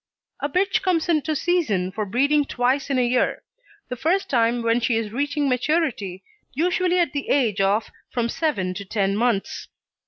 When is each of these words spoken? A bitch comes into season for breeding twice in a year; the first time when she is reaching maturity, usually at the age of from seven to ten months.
A 0.39 0.49
bitch 0.49 0.81
comes 0.81 1.07
into 1.09 1.35
season 1.35 1.91
for 1.91 2.07
breeding 2.07 2.43
twice 2.43 2.89
in 2.89 2.97
a 2.97 3.03
year; 3.07 3.43
the 3.87 3.95
first 3.95 4.31
time 4.31 4.63
when 4.63 4.79
she 4.79 4.97
is 4.97 5.11
reaching 5.11 5.47
maturity, 5.47 6.23
usually 6.55 6.97
at 6.97 7.13
the 7.13 7.29
age 7.29 7.61
of 7.61 7.91
from 8.09 8.27
seven 8.27 8.73
to 8.73 8.83
ten 8.83 9.15
months. 9.15 9.67